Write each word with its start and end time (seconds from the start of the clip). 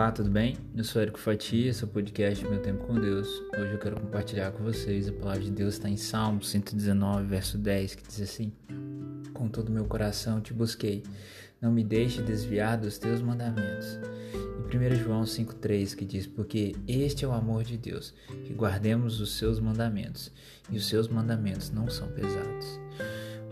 Olá, 0.00 0.10
tudo 0.10 0.30
bem? 0.30 0.56
Eu 0.74 0.82
sou 0.82 1.02
Érico 1.02 1.18
Fatia, 1.18 1.70
é 1.70 1.84
o 1.84 1.86
podcast 1.86 2.42
Meu 2.46 2.58
Tempo 2.62 2.86
com 2.86 2.98
Deus. 2.98 3.28
Hoje 3.54 3.72
eu 3.74 3.78
quero 3.78 4.00
compartilhar 4.00 4.50
com 4.50 4.64
vocês 4.64 5.06
a 5.06 5.12
palavra 5.12 5.42
de 5.42 5.50
Deus 5.50 5.74
está 5.74 5.90
em 5.90 5.98
Salmo 5.98 6.42
119, 6.42 7.26
verso 7.26 7.58
10, 7.58 7.96
que 7.96 8.08
diz 8.08 8.22
assim: 8.22 8.50
Com 9.34 9.46
todo 9.46 9.70
meu 9.70 9.84
coração 9.84 10.40
te 10.40 10.54
busquei, 10.54 11.02
não 11.60 11.70
me 11.70 11.84
deixe 11.84 12.22
desviar 12.22 12.78
dos 12.78 12.96
teus 12.96 13.20
mandamentos. 13.20 13.98
E 14.72 14.74
1 14.74 14.94
João 15.04 15.24
5,3 15.24 15.94
que 15.94 16.06
diz: 16.06 16.26
Porque 16.26 16.74
este 16.88 17.26
é 17.26 17.28
o 17.28 17.32
amor 17.32 17.62
de 17.62 17.76
Deus, 17.76 18.14
que 18.46 18.54
guardemos 18.54 19.20
os 19.20 19.36
seus 19.36 19.60
mandamentos, 19.60 20.32
e 20.70 20.78
os 20.78 20.88
seus 20.88 21.08
mandamentos 21.08 21.68
não 21.68 21.90
são 21.90 22.08
pesados. 22.08 22.80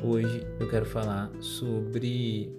Hoje 0.02 0.46
eu 0.58 0.66
quero 0.70 0.86
falar 0.86 1.30
sobre 1.42 2.50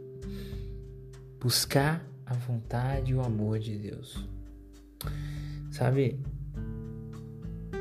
buscar 1.40 2.09
a 2.30 2.34
vontade 2.36 3.12
e 3.12 3.16
o 3.16 3.22
amor 3.22 3.58
de 3.58 3.76
Deus. 3.76 4.24
Sabe, 5.72 6.20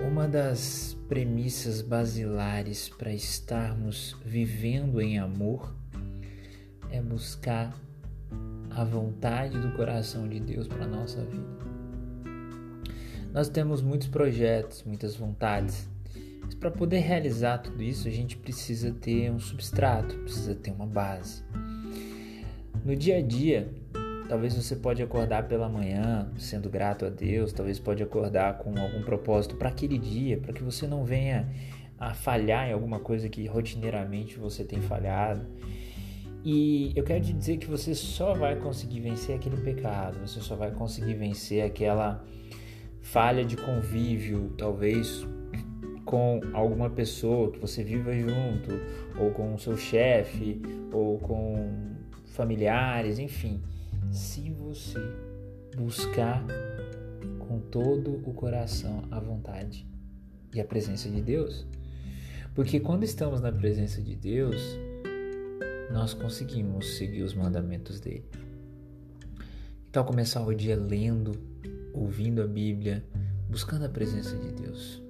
uma 0.06 0.27
das 0.27 0.97
premissas 1.06 1.83
basilares 1.83 2.89
para 2.89 3.12
estarmos 3.12 4.16
vivendo 4.25 5.01
em 5.03 5.19
amor 5.19 5.75
é 6.91 7.01
buscar 7.03 7.79
a 8.70 8.84
vontade 8.84 9.59
do 9.59 9.73
coração 9.73 10.27
de 10.27 10.41
Deus 10.41 10.67
para 10.67 10.87
nossa 10.87 11.23
vida. 11.25 11.59
Nós 13.34 13.51
temos 13.51 13.83
muitos 13.83 14.09
projetos, 14.09 14.83
muitas 14.84 15.15
vontades, 15.15 15.87
mas 16.42 16.55
para 16.55 16.70
poder 16.70 17.01
realizar 17.01 17.59
tudo 17.59 17.83
isso 17.83 18.09
a 18.09 18.11
gente 18.11 18.37
precisa 18.37 18.92
ter 18.92 19.30
um 19.30 19.39
substrato, 19.39 20.17
precisa 20.20 20.55
ter 20.55 20.70
uma 20.70 20.87
base. 20.87 21.45
No 22.84 22.97
dia 22.97 23.19
a 23.19 23.22
dia, 23.22 23.70
Talvez 24.29 24.55
você 24.55 24.77
pode 24.77 25.03
acordar 25.03 25.48
pela 25.48 25.71
manhã 25.71 26.31
sendo 26.37 26.69
grato 26.69 27.07
a 27.07 27.09
Deus, 27.09 27.51
talvez 27.51 27.79
pode 27.79 28.03
acordar 28.03 28.59
com 28.59 28.79
algum 28.79 29.03
propósito 29.03 29.57
para 29.57 29.71
aquele 29.71 29.97
dia, 29.97 30.37
para 30.37 30.53
que 30.53 30.62
você 30.62 30.87
não 30.87 31.03
venha 31.03 31.48
a 31.98 32.12
falhar 32.12 32.69
em 32.69 32.73
alguma 32.75 33.01
coisa 33.01 33.27
que 33.31 33.47
rotineiramente 33.47 34.39
você 34.39 34.65
tem 34.65 34.83
falhado. 34.83 35.47
E 36.45 36.93
eu 36.95 37.05
quero 37.05 37.25
te 37.25 37.33
dizer 37.33 37.56
que 37.56 37.67
você 37.67 37.95
só 37.95 38.34
vai 38.34 38.56
conseguir 38.56 39.01
vencer 39.01 39.34
aquele 39.34 39.56
pecado, 39.56 40.19
você 40.21 40.41
só 40.41 40.55
vai 40.55 40.73
conseguir 40.73 41.15
vencer 41.15 41.65
aquela 41.65 42.23
falha 43.01 43.47
de 43.47 43.56
convívio, 43.56 44.53
talvez 44.59 45.27
com 46.05 46.41
alguma 46.53 46.91
pessoa 46.91 47.51
que 47.51 47.59
você 47.59 47.83
viva 47.83 48.12
junto, 48.15 48.79
ou 49.19 49.31
com 49.31 49.55
o 49.55 49.59
seu 49.59 49.77
chefe, 49.77 50.61
ou 50.93 51.19
com 51.19 51.97
familiares, 52.27 53.19
enfim 53.19 53.62
se 54.11 54.51
você 54.51 54.98
buscar 55.77 56.45
com 57.39 57.61
todo 57.61 58.23
o 58.28 58.33
coração 58.34 59.05
a 59.11 59.19
vontade 59.19 59.87
e 60.55 60.61
a 60.61 60.65
presença 60.65 61.09
de 61.09 61.20
Deus. 61.20 61.67
Porque 62.55 62.81
quando 62.81 63.05
estamos 63.05 63.41
na 63.41 63.53
presença 63.53 64.03
de 64.03 64.17
Deus, 64.17 64.61
nós 65.92 66.15
conseguimos 66.15 66.97
seguir 66.97 67.23
os 67.23 67.34
mandamentos 67.34 68.00
dele. 68.00 68.25
Então, 69.89 70.05
começar 70.05 70.45
o 70.45 70.55
dia 70.55 70.77
lendo, 70.77 71.33
ouvindo 71.95 72.43
a 72.43 72.47
Bíblia, 72.47 73.05
buscando 73.48 73.87
a 73.87 73.89
presença 73.89 74.37
de 74.37 74.53
Deus. 74.53 75.08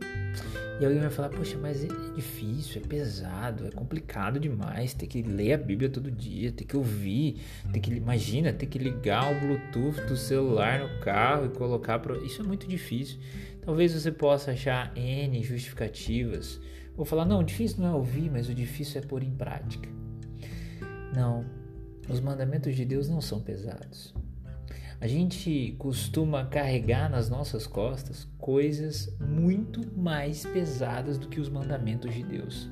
E 0.80 0.84
alguém 0.84 1.00
vai 1.00 1.10
falar, 1.10 1.28
poxa, 1.28 1.58
mas 1.60 1.82
é 1.82 1.88
difícil, 2.14 2.80
é 2.80 2.86
pesado, 2.86 3.66
é 3.66 3.70
complicado 3.70 4.38
demais 4.38 4.94
ter 4.94 5.08
que 5.08 5.22
ler 5.22 5.54
a 5.54 5.58
Bíblia 5.58 5.90
todo 5.90 6.10
dia, 6.10 6.52
ter 6.52 6.64
que 6.64 6.76
ouvir, 6.76 7.40
ter 7.72 7.80
que 7.80 7.92
imagina, 7.92 8.52
ter 8.52 8.66
que 8.66 8.78
ligar 8.78 9.32
o 9.32 9.40
Bluetooth 9.40 10.06
do 10.06 10.16
celular 10.16 10.78
no 10.78 11.00
carro 11.00 11.46
e 11.46 11.48
colocar 11.48 12.00
isso 12.24 12.42
é 12.42 12.44
muito 12.44 12.68
difícil. 12.68 13.18
Talvez 13.60 13.92
você 13.92 14.12
possa 14.12 14.52
achar 14.52 14.96
N 14.96 15.42
justificativas 15.42 16.60
ou 16.96 17.04
falar, 17.04 17.24
não, 17.24 17.40
o 17.40 17.44
difícil 17.44 17.80
não 17.80 17.88
é 17.88 17.92
ouvir, 17.92 18.30
mas 18.30 18.48
o 18.48 18.54
difícil 18.54 19.00
é 19.00 19.04
pôr 19.04 19.22
em 19.22 19.30
prática. 19.30 19.88
Não, 21.14 21.44
os 22.08 22.20
mandamentos 22.20 22.74
de 22.74 22.84
Deus 22.84 23.08
não 23.08 23.20
são 23.20 23.40
pesados. 23.40 24.14
A 25.00 25.06
gente 25.06 25.76
costuma 25.78 26.44
carregar 26.46 27.08
nas 27.08 27.30
nossas 27.30 27.68
costas 27.68 28.26
coisas 28.36 29.16
muito 29.20 29.96
mais 29.96 30.44
pesadas 30.44 31.18
do 31.18 31.28
que 31.28 31.38
os 31.38 31.48
mandamentos 31.48 32.12
de 32.12 32.24
Deus. 32.24 32.68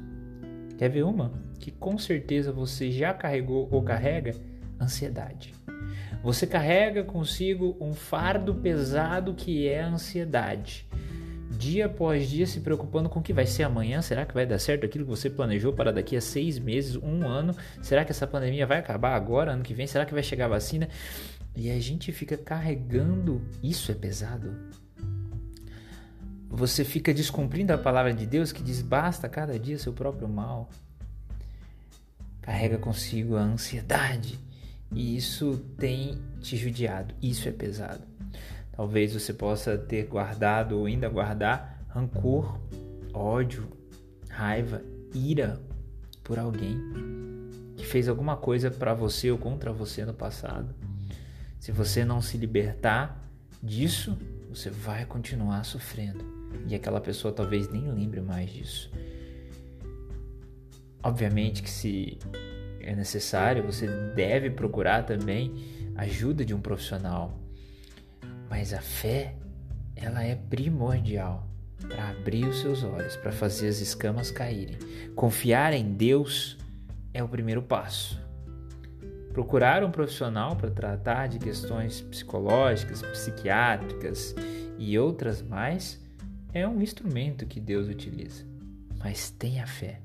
Quer 0.76 0.88
ver 0.88 1.04
uma? 1.04 1.32
Que 1.60 1.70
com 1.70 1.97
certeza 1.97 2.53
você 2.53 2.91
já 2.91 3.14
carregou 3.14 3.69
ou 3.70 3.81
carrega? 3.81 4.34
Ansiedade. 4.81 5.54
Você 6.20 6.48
carrega 6.48 7.04
consigo 7.04 7.76
um 7.81 7.94
fardo 7.94 8.56
pesado 8.56 9.32
que 9.32 9.69
é 9.69 9.82
a 9.82 9.88
ansiedade. 9.88 10.88
Dia 11.56 11.87
após 11.87 12.28
dia 12.28 12.47
se 12.47 12.60
preocupando 12.60 13.08
com 13.08 13.20
o 13.20 13.22
que 13.22 13.32
vai 13.32 13.47
ser 13.47 13.62
amanhã. 13.62 14.03
Será 14.03 14.26
que 14.26 14.34
vai 14.34 14.44
dar 14.44 14.58
certo 14.58 14.84
aquilo 14.84 15.04
que 15.04 15.10
você 15.10 15.31
planejou 15.31 15.72
para 15.72 15.93
daqui 15.93 16.16
a 16.16 16.20
seis 16.20 16.58
meses, 16.58 16.97
um 16.97 17.26
ano? 17.26 17.54
Será 17.81 18.04
que 18.04 18.10
essa 18.10 18.26
pandemia 18.26 18.66
vai 18.66 18.78
acabar 18.78 19.14
agora, 19.14 19.53
ano 19.53 19.62
que 19.62 19.72
vem? 19.72 19.87
Será 19.87 20.04
que 20.04 20.12
vai 20.12 20.25
chegar 20.25 20.47
a 20.47 20.48
vacina? 20.48 20.88
E 21.56 21.71
a 21.71 21.81
gente 21.81 22.12
fica 22.12 22.37
carregando, 22.37 23.41
isso 23.62 23.91
é 23.91 23.94
pesado. 23.94 24.55
Você 26.50 26.84
fica 26.84 27.12
descumprindo 27.12 27.72
a 27.72 27.78
palavra 27.78 28.12
de 28.12 28.27
Deus 28.27 28.53
que 28.53 28.62
diz: 28.62 28.83
basta 28.83 29.28
cada 29.28 29.59
dia 29.59 29.78
seu 29.78 29.93
próprio 29.93 30.28
mal. 30.28 30.69
Carrega 32.43 32.78
consigo 32.78 33.37
a 33.37 33.41
ansiedade 33.41 34.39
e 34.93 35.17
isso 35.17 35.56
tem 35.78 36.19
te 36.41 36.56
judiado. 36.56 37.15
Isso 37.21 37.49
é 37.49 37.53
pesado. 37.53 38.05
Talvez 38.73 39.15
você 39.15 39.33
possa 39.33 39.77
ter 39.77 40.06
guardado 40.06 40.78
ou 40.78 40.87
ainda 40.87 41.09
guardar 41.09 41.83
rancor, 41.88 42.61
ódio, 43.12 43.67
raiva, 44.28 44.83
ira 45.15 45.59
por 46.23 46.38
alguém 46.38 46.78
que 47.77 47.87
fez 47.87 48.09
alguma 48.09 48.37
coisa 48.37 48.71
para 48.71 48.93
você 48.93 49.31
ou 49.31 49.38
contra 49.38 49.73
você 49.73 50.05
no 50.05 50.12
passado. 50.15 50.75
Se 51.59 51.72
você 51.72 52.05
não 52.05 52.21
se 52.21 52.37
libertar 52.37 53.28
disso, 53.62 54.17
você 54.49 54.71
vai 54.71 55.05
continuar 55.05 55.65
sofrendo. 55.65 56.25
E 56.69 56.75
aquela 56.75 57.00
pessoa 57.00 57.33
talvez 57.33 57.69
nem 57.69 57.91
lembre 57.91 58.21
mais 58.21 58.50
disso. 58.50 58.91
Obviamente 61.03 61.62
que 61.62 61.71
se 61.71 62.19
é 62.81 62.94
necessário, 62.94 63.65
você 63.65 63.87
deve 64.15 64.50
procurar 64.50 65.05
também 65.05 65.55
ajuda 65.97 66.44
de 66.44 66.55
um 66.55 66.61
profissional. 66.61 67.39
Mas 68.49 68.73
a 68.73 68.81
fé, 68.81 69.34
ela 69.94 70.23
é 70.23 70.34
primordial 70.34 71.49
para 71.88 72.11
abrir 72.11 72.44
os 72.47 72.61
seus 72.61 72.83
olhos, 72.83 73.17
para 73.17 73.33
fazer 73.33 73.69
as 73.69 73.81
escamas 73.81 74.31
caírem. 74.31 74.78
Confiar 75.15 75.73
em 75.73 75.93
Deus 75.93 76.56
é 77.12 77.23
o 77.23 77.28
primeiro 77.28 77.62
passo. 77.62 78.25
Procurar 79.37 79.85
um 79.85 79.91
profissional 79.91 80.57
para 80.57 80.71
tratar 80.71 81.27
de 81.27 81.39
questões 81.39 82.01
psicológicas, 82.01 83.03
psiquiátricas 83.03 84.35
e 84.79 84.99
outras 84.99 85.43
mais 85.43 86.01
é 86.55 86.67
um 86.67 86.81
instrumento 86.81 87.45
que 87.45 87.61
Deus 87.61 87.87
utiliza. 87.87 88.47
Mas 88.99 89.29
tenha 89.29 89.67
fé. 89.67 90.01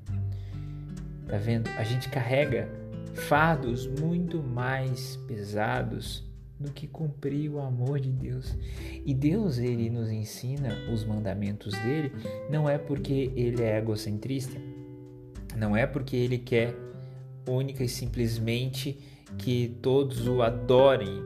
Tá 1.26 1.38
vendo? 1.38 1.70
A 1.78 1.82
gente 1.82 2.10
carrega 2.10 2.68
fardos 3.14 3.86
muito 3.86 4.42
mais 4.42 5.16
pesados 5.26 6.30
do 6.60 6.70
que 6.70 6.86
cumprir 6.86 7.50
o 7.50 7.58
amor 7.58 8.00
de 8.00 8.10
Deus. 8.10 8.54
E 9.02 9.14
Deus 9.14 9.56
ele 9.56 9.88
nos 9.88 10.10
ensina 10.10 10.68
os 10.92 11.06
mandamentos 11.06 11.72
dele 11.72 12.12
não 12.50 12.68
é 12.68 12.76
porque 12.76 13.32
ele 13.34 13.62
é 13.62 13.78
egocentrista, 13.78 14.60
não 15.56 15.74
é 15.74 15.86
porque 15.86 16.16
ele 16.16 16.36
quer 16.36 16.74
única 17.46 17.82
e 17.82 17.88
simplesmente 17.88 18.98
que 19.38 19.76
todos 19.80 20.26
o 20.26 20.42
adorem 20.42 21.24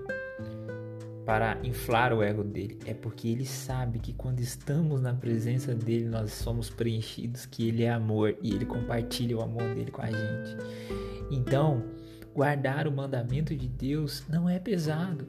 para 1.26 1.58
inflar 1.64 2.12
o 2.12 2.22
ego 2.22 2.44
dele. 2.44 2.78
É 2.86 2.94
porque 2.94 3.26
ele 3.28 3.44
sabe 3.44 3.98
que 3.98 4.12
quando 4.12 4.38
estamos 4.38 5.00
na 5.00 5.12
presença 5.12 5.74
dele, 5.74 6.04
nós 6.04 6.30
somos 6.32 6.70
preenchidos, 6.70 7.44
que 7.44 7.66
ele 7.68 7.82
é 7.82 7.90
amor 7.90 8.36
e 8.40 8.54
ele 8.54 8.64
compartilha 8.64 9.36
o 9.36 9.42
amor 9.42 9.74
dele 9.74 9.90
com 9.90 10.02
a 10.02 10.06
gente. 10.06 10.56
Então, 11.28 11.82
guardar 12.32 12.86
o 12.86 12.92
mandamento 12.92 13.56
de 13.56 13.66
Deus 13.66 14.22
não 14.28 14.48
é 14.48 14.60
pesado. 14.60 15.26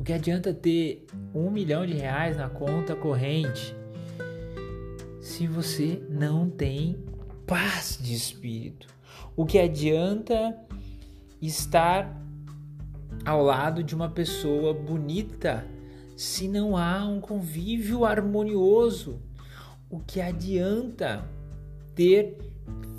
O 0.00 0.02
que 0.02 0.12
adianta 0.12 0.52
ter 0.52 1.06
um 1.32 1.48
milhão 1.48 1.86
de 1.86 1.94
reais 1.94 2.36
na 2.36 2.48
conta 2.48 2.96
corrente 2.96 3.74
se 5.20 5.46
você 5.46 6.02
não 6.10 6.50
tem 6.50 6.98
paz 7.46 7.98
de 8.02 8.12
espírito? 8.12 8.88
O 9.36 9.46
que 9.46 9.58
adianta 9.58 10.58
estar 11.46 12.20
ao 13.24 13.42
lado 13.42 13.82
de 13.82 13.94
uma 13.94 14.08
pessoa 14.08 14.74
bonita 14.74 15.66
se 16.16 16.48
não 16.48 16.76
há 16.76 17.04
um 17.04 17.20
convívio 17.20 18.04
harmonioso? 18.04 19.20
O 19.90 20.00
que 20.00 20.20
adianta 20.20 21.24
ter 21.94 22.38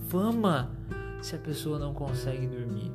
fama 0.08 0.72
se 1.22 1.36
a 1.36 1.40
pessoa 1.40 1.80
não 1.80 1.94
consegue 1.94 2.48
dormir? 2.48 2.92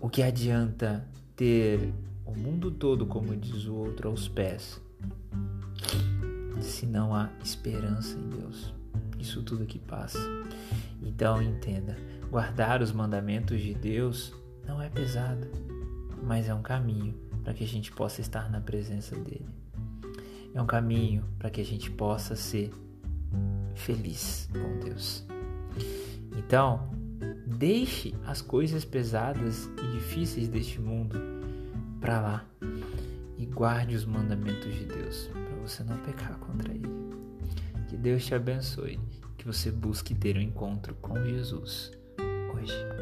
O 0.00 0.08
que 0.08 0.22
adianta 0.22 1.06
ter 1.34 1.92
o 2.24 2.32
mundo 2.32 2.70
todo, 2.70 3.06
como 3.06 3.34
diz 3.36 3.66
o 3.66 3.74
outro, 3.74 4.08
aos 4.08 4.28
pés, 4.28 4.80
se 6.60 6.86
não 6.86 7.14
há 7.14 7.30
esperança 7.42 8.18
em 8.18 8.28
Deus. 8.28 8.74
Isso 9.18 9.42
tudo 9.42 9.64
que 9.66 9.78
passa. 9.78 10.18
Então 11.02 11.42
entenda, 11.42 11.96
guardar 12.30 12.82
os 12.82 12.92
mandamentos 12.92 13.60
de 13.60 13.74
Deus 13.74 14.34
não 14.66 14.82
é 14.82 14.88
pesado, 14.88 15.46
mas 16.22 16.48
é 16.48 16.54
um 16.54 16.62
caminho 16.62 17.14
para 17.42 17.54
que 17.54 17.64
a 17.64 17.66
gente 17.66 17.90
possa 17.90 18.20
estar 18.20 18.50
na 18.50 18.60
presença 18.60 19.16
dele. 19.16 19.48
É 20.54 20.60
um 20.60 20.66
caminho 20.66 21.24
para 21.38 21.50
que 21.50 21.60
a 21.60 21.64
gente 21.64 21.90
possa 21.90 22.36
ser 22.36 22.70
feliz 23.74 24.48
com 24.52 24.78
Deus. 24.84 25.24
Então, 26.36 26.90
deixe 27.46 28.14
as 28.26 28.42
coisas 28.42 28.84
pesadas 28.84 29.70
e 29.82 29.92
difíceis 29.92 30.48
deste 30.48 30.80
mundo 30.80 31.18
para 32.00 32.20
lá 32.20 32.46
e 33.38 33.46
guarde 33.46 33.94
os 33.94 34.04
mandamentos 34.04 34.74
de 34.74 34.84
Deus 34.84 35.30
para 35.32 35.56
você 35.56 35.82
não 35.82 35.96
pecar 35.98 36.38
contra 36.38 36.72
ele. 36.72 36.88
Que 37.88 37.96
Deus 37.96 38.26
te 38.26 38.34
abençoe, 38.34 39.00
que 39.38 39.46
você 39.46 39.70
busque 39.70 40.14
ter 40.14 40.36
um 40.36 40.40
encontro 40.40 40.94
com 40.96 41.24
Jesus 41.24 41.98
hoje. 42.60 42.97